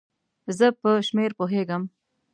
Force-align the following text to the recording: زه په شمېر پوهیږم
زه 0.57 0.67
په 0.79 0.89
شمېر 1.07 1.31
پوهیږم 1.39 1.83